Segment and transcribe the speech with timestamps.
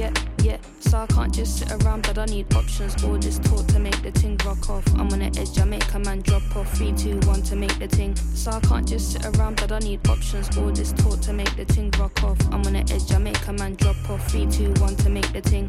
[0.00, 0.56] yeah, yeah.
[0.80, 3.04] So I can't just sit around, but I need options.
[3.04, 4.84] All this talk to make the ting rock off.
[4.94, 6.72] I'm on the edge, I make a man drop off.
[6.72, 8.16] Three, two, one to make the ting.
[8.16, 10.56] So I can't just sit around, but I need options.
[10.56, 12.38] All this talk to make the ting rock off.
[12.50, 14.26] I'm on the edge, I make a man drop off.
[14.30, 15.68] Three, two, one to make the ting.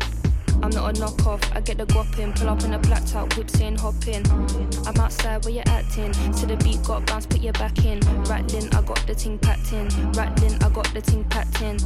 [0.64, 1.44] I'm not a knockoff.
[1.56, 4.24] I get the guapping, pull up in a black top, whip saying hop in.
[4.86, 6.12] I'm outside where you're acting.
[6.12, 8.00] To the beat, got bounce, put your back in.
[8.26, 9.88] Rattling, I got the ting packed in.
[10.14, 11.78] Rattling, I got the ting packed in.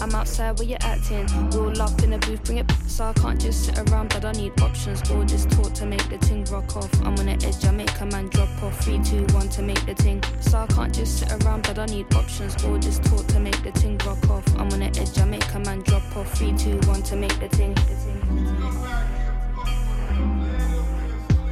[0.00, 1.26] I'm outside where you're acting.
[1.50, 2.78] Roll up in the booth, bring it back.
[2.86, 5.08] So I can't just sit around, but I need options.
[5.10, 6.90] All this talk to make the ting rock off.
[7.02, 8.84] I'm on the edge, I make a man drop off.
[8.84, 10.22] Three, two, one to make the ting.
[10.40, 12.62] So I can't just sit around, but I need options.
[12.64, 14.46] All this talk to make the ting rock off.
[14.54, 16.32] I'm on the edge, I make a man drop off.
[16.34, 17.74] Three, two, one to make the ting.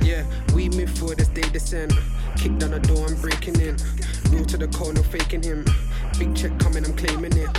[0.03, 1.93] Yeah, we move forward as they descend.
[2.37, 3.77] Kick down the door, I'm breaking in.
[4.31, 5.65] Real to the core, no faking him.
[6.19, 7.51] Big check coming, I'm claiming it.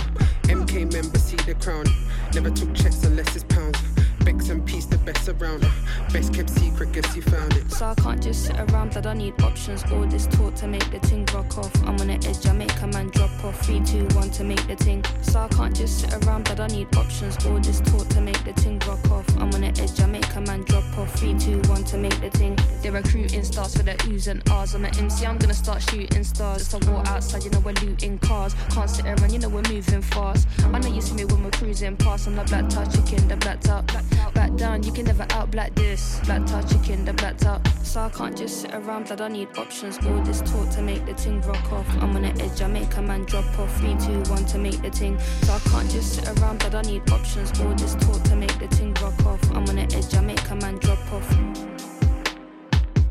[0.44, 1.86] MK member, see the crown.
[2.34, 3.78] Never took checks unless it's pounds.
[4.28, 5.66] And the best around.
[6.12, 7.70] Best kept secret, guess you found it.
[7.70, 9.82] So I can't just sit around, but I need options.
[9.92, 11.74] All this talk to make the ting rock off.
[11.82, 13.60] I'm on the edge, I make a man drop off.
[13.64, 15.04] Three, two, one to one to make the ting.
[15.22, 17.44] So I can't just sit around, but I need options.
[17.46, 19.26] All this talk to make the ting rock off.
[19.38, 21.14] I'm on the edge, I make a man drop off.
[21.18, 22.58] Three, two, one to one to make the ting.
[22.82, 24.74] They're recruiting stars for the oohs and ahs.
[24.74, 26.68] I'm an MC, I'm gonna start shooting stars.
[26.68, 28.54] Just I walk outside, you know we're looting cars.
[28.70, 30.48] Can't sit around, you know we're moving fast.
[30.64, 32.26] I know you see me when we're cruising past.
[32.26, 33.90] I'm the black top chicken, the black top.
[34.34, 36.20] Back down, you can never out black this.
[36.24, 37.66] Black top chicken, the black top.
[37.82, 39.98] So I can't just sit around, but I need options.
[40.06, 41.88] All this talk to make the ting rock off.
[42.00, 43.74] I'm on the edge, I make a man drop off.
[43.78, 45.18] Three, two, one to make the ting.
[45.42, 47.58] So I can't just sit around, but I need options.
[47.60, 49.42] All this talk to make the ting rock off.
[49.50, 51.28] I'm on the edge, I make a man drop off.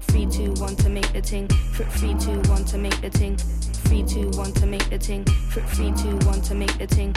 [0.02, 1.48] Three, two, one to make the ting.
[1.48, 3.38] Three, two, one to make the ting.
[3.38, 5.24] Three, two, one to make the ting.
[5.26, 7.16] Three, two, one to make the ting.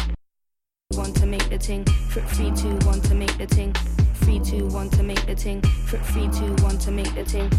[0.96, 1.84] One to make the ting.
[1.84, 3.72] Three, two, one to make the ting.
[4.22, 5.60] Three, two, one to make the ting.
[5.60, 7.50] Three, two, one to make the ting.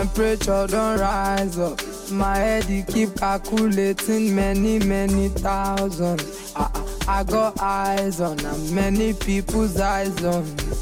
[0.00, 1.78] Temperature don't rise up.
[2.10, 6.54] My head he keep calculating many, many thousands.
[6.56, 6.68] I,
[7.06, 10.72] I, got eyes on and many people's eyes on me.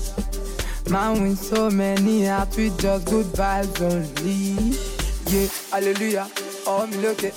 [0.88, 4.76] Man with so many hearts with just good vibes only.
[5.32, 6.28] Yeah, hallelujah.
[6.64, 7.34] Oh, me look it.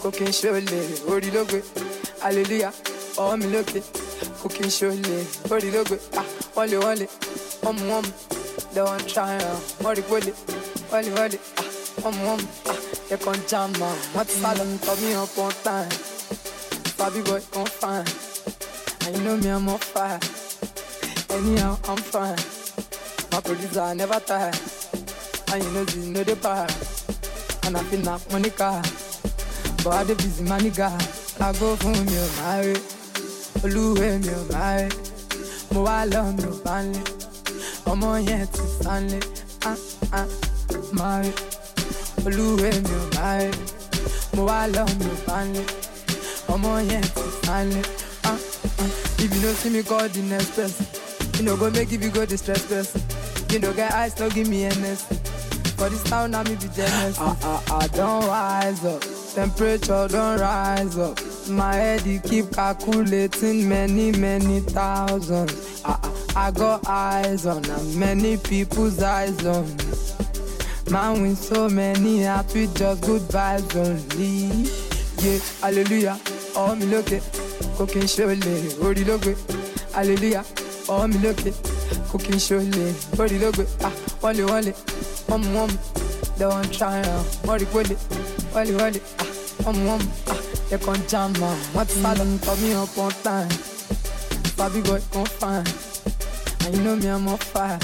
[0.00, 0.82] Cooking surely.
[1.08, 1.64] Ori look it.
[2.20, 2.72] Hallelujah.
[3.16, 3.84] Oh, me look it.
[4.42, 5.24] Cooking surely.
[5.48, 6.02] Ori look it.
[6.16, 7.06] Ah, wale wale.
[7.64, 8.04] Um, um.
[8.72, 9.36] They want try.
[10.92, 11.38] Ori wale wọ́lì wọ́lì
[12.08, 12.44] ọmọ ọmọ
[13.10, 15.92] yẹ kàn jàmà wọ́n ti sálọ tọ́ mi up on time?
[16.98, 18.08] Baby boy come fine.
[19.06, 20.20] And you know me I'm on fire.
[21.34, 22.40] Anyhow I'm fine.
[23.32, 24.52] My producer I never tire.
[25.52, 26.66] And you know this no dey para
[27.64, 28.82] and I feel like money car.
[29.82, 30.88] But I dey busy nigga
[31.46, 32.74] I go ò máa rí
[33.64, 34.88] olúwe mi ò máa rí
[35.72, 37.02] mo wá lọ mi ò bá ń lé.
[37.90, 39.18] Ọmọ yẹn ti sánlé.
[39.70, 39.76] Ah,
[40.18, 40.49] ah
[40.98, 41.30] máre
[42.26, 43.50] olúwe mi ò máre
[44.34, 45.64] mo wá lọ mi ò bá ń lé
[46.52, 47.82] ọmọ yẹn ti sálẹ.
[48.24, 48.38] Ah,
[48.82, 48.90] ah.
[49.22, 50.86] if you no see me call the next person
[51.38, 53.00] you no go make if you go the stress person
[53.50, 55.18] You know, get eyes, don't give me anything.
[55.76, 57.18] For this town, I me be jealous.
[57.18, 59.02] I, I, I don't rise up.
[59.34, 61.18] Temperature don't rise up.
[61.48, 65.82] My head, you keep calculating many, many thousands.
[65.84, 65.98] I,
[66.36, 69.84] I, I got eyes on, and many people's eyes on me.
[70.90, 74.68] Man, with so many happy, just good vibes only.
[75.22, 76.18] Yeah, hallelujah.
[76.56, 77.22] Oh, me look it.
[77.76, 79.36] Cooking surely, orí ló gbé.
[79.94, 80.44] Hallelujah.
[80.88, 81.54] Oh, me look it.
[82.10, 82.92] Cooking surely,
[83.22, 83.66] orí ló gbé.
[83.84, 83.92] Ah.
[84.22, 84.46] Wọ́n mú
[85.30, 85.78] wọ́n mú.
[86.36, 87.24] They wan try am.
[87.46, 87.96] Wọ́n rí pélé.
[88.52, 89.00] Wọlé wọlé.
[89.20, 89.26] Ah,
[89.62, 89.98] wọ́n mú.
[90.28, 90.36] Ah,
[90.68, 91.58] they can jam am.
[91.74, 92.24] Wọ́n ti sálọ.
[92.44, 93.48] Turn me up on time.
[94.56, 95.66] Baby boy, come fine.
[96.66, 97.78] And you know me, I'm on fire.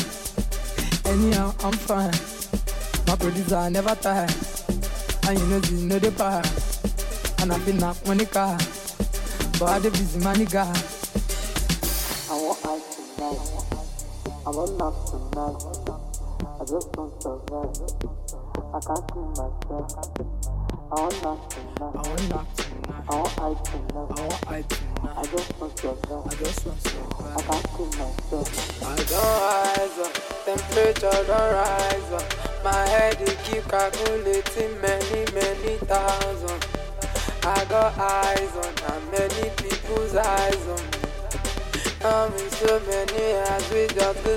[1.04, 2.35] Anyhow, I'm fine.
[3.06, 4.26] My producer never tire.
[5.28, 6.42] And you know this, know the power.
[7.40, 8.58] And I been knock money car.
[9.58, 10.66] But I dey busy my nigga.
[12.28, 13.40] I want ice tonight.
[14.44, 15.56] I want love tonight.
[16.60, 17.74] I just want to survive.
[18.74, 19.86] I can't kill myself.
[20.90, 21.80] I want love tonight.
[21.80, 23.04] I want knock tonight.
[23.08, 24.10] I want ice tonight.
[24.10, 25.16] I want hype tonight.
[25.16, 26.26] I just want survive.
[26.26, 27.46] I just want I survive.
[27.46, 28.82] can't kill myself.
[28.82, 30.12] I don't rise up,
[30.44, 32.55] temperature don't rise up.
[33.18, 36.66] It keep calculating many, many thousand.
[37.44, 41.06] I got eyes on and many people's eyes on me.
[42.04, 44.36] I'm in so many eyes with just the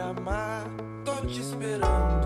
[0.00, 0.64] amar,
[1.04, 2.17] tô te esperando.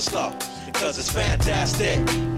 [0.00, 0.32] superstar
[0.66, 2.29] because it's fantastic.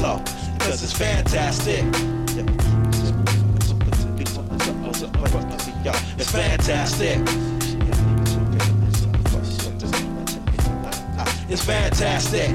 [0.00, 0.18] flow,
[0.60, 1.84] cause it's fantastic.
[6.16, 7.18] It's fantastic.
[11.48, 12.00] It's fantastic.
[12.06, 12.50] It's fantastic.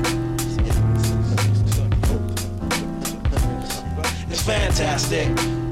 [4.32, 5.65] It's fantastic.